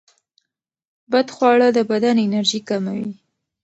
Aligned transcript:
بدخواړه 1.11 1.67
د 1.77 1.79
بدن 1.91 2.15
انرژي 2.25 2.59
کموي. 2.69 3.09